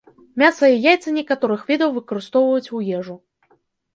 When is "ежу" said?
3.01-3.15